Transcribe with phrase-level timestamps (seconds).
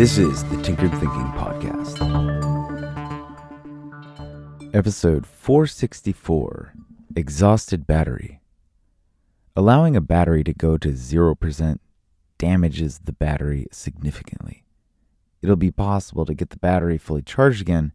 [0.00, 2.00] This is the Tinkered Thinking Podcast.
[4.72, 6.72] Episode 464
[7.14, 8.40] Exhausted Battery.
[9.54, 11.80] Allowing a battery to go to 0%
[12.38, 14.64] damages the battery significantly.
[15.42, 17.92] It'll be possible to get the battery fully charged again,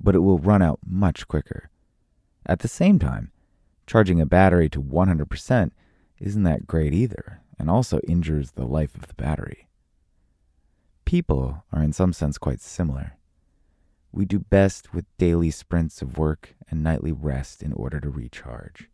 [0.00, 1.70] but it will run out much quicker.
[2.44, 3.30] At the same time,
[3.86, 5.70] charging a battery to 100%
[6.18, 9.65] isn't that great either, and also injures the life of the battery.
[11.06, 13.16] People are in some sense quite similar.
[14.10, 18.90] We do best with daily sprints of work and nightly rest in order to recharge.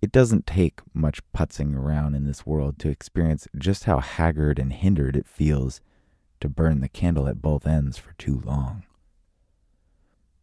[0.00, 4.72] It doesn't take much putzing around in this world to experience just how haggard and
[4.72, 5.82] hindered it feels
[6.40, 8.84] to burn the candle at both ends for too long.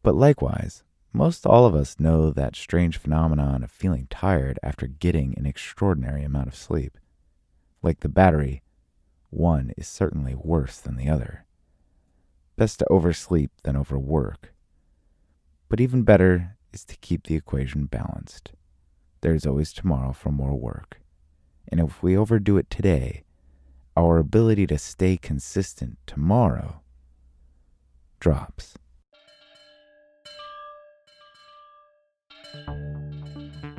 [0.03, 5.35] But likewise, most all of us know that strange phenomenon of feeling tired after getting
[5.35, 6.99] an extraordinary amount of sleep.
[7.81, 8.61] Like the battery,
[9.29, 11.45] one is certainly worse than the other.
[12.55, 14.53] Best to oversleep than overwork.
[15.69, 18.51] But even better is to keep the equation balanced.
[19.21, 21.01] There's always tomorrow for more work.
[21.69, 23.23] And if we overdo it today,
[23.95, 26.81] our ability to stay consistent tomorrow
[28.19, 28.75] drops.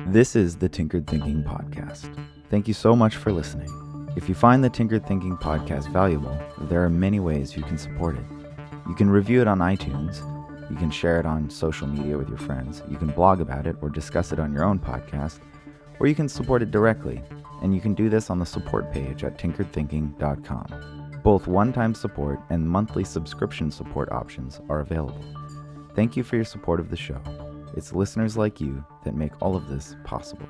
[0.07, 2.13] This is the Tinkered Thinking Podcast.
[2.49, 3.88] Thank you so much for listening.
[4.19, 8.17] If you find the Tinkered Thinking Podcast valuable, there are many ways you can support
[8.17, 8.25] it.
[8.85, 10.19] You can review it on iTunes,
[10.69, 13.77] you can share it on social media with your friends, you can blog about it
[13.81, 15.39] or discuss it on your own podcast,
[16.01, 17.23] or you can support it directly,
[17.61, 21.21] and you can do this on the support page at tinkeredthinking.com.
[21.23, 25.23] Both one time support and monthly subscription support options are available.
[25.95, 27.21] Thank you for your support of the show.
[27.73, 30.49] It's listeners like you that make all of this possible.